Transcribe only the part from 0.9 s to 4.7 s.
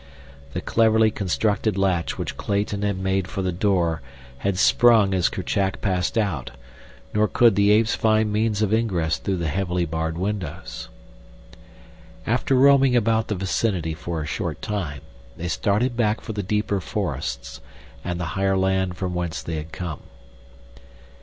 constructed latch which Clayton had made for the door had